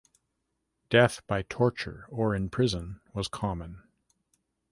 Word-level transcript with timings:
Death 0.89 1.21
by 1.27 1.43
torture 1.43 2.07
or 2.09 2.33
in 2.33 2.49
prison 2.49 3.01
was 3.13 3.27
common. 3.27 3.83